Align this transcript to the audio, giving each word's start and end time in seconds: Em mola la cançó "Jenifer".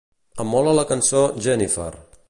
Em 0.43 0.49
mola 0.53 0.73
la 0.79 0.87
cançó 0.93 1.23
"Jenifer". 1.49 1.91